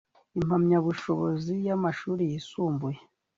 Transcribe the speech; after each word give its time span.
impamyabushobozi 0.39 1.53
y 1.67 1.69
amashuri 1.75 2.23
yisumbuye 2.31 2.99